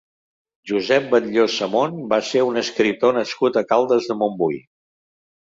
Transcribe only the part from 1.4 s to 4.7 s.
Samón va ser un escriptor nascut a Caldes de Montbui.